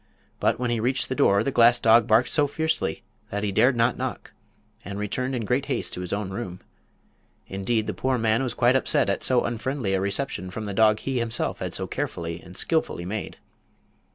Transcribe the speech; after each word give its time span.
But 0.39 0.57
when 0.59 0.71
he 0.71 0.79
reached 0.79 1.09
the 1.09 1.13
door 1.13 1.43
the 1.43 1.51
glass 1.51 1.79
dog 1.79 2.07
barked 2.07 2.29
so 2.29 2.47
fiercely 2.47 3.03
that 3.29 3.43
he 3.43 3.51
dared 3.51 3.75
not 3.75 3.97
knock, 3.99 4.31
and 4.83 4.97
returned 4.97 5.35
in 5.35 5.45
great 5.45 5.67
haste 5.67 5.93
to 5.93 6.01
his 6.01 6.11
own 6.11 6.31
room. 6.31 6.59
Indeed, 7.45 7.85
the 7.85 7.93
poor 7.93 8.17
man 8.17 8.41
was 8.41 8.55
quite 8.55 8.75
upset 8.75 9.11
at 9.11 9.21
so 9.21 9.43
unfriendly 9.43 9.93
a 9.93 10.01
reception 10.01 10.49
from 10.49 10.65
the 10.65 10.73
dog 10.73 10.97
he 11.01 11.17
had 11.19 11.25
himself 11.25 11.61
so 11.71 11.85
carefully 11.85 12.41
and 12.41 12.57
skillfully 12.57 13.05
made. 13.05 13.37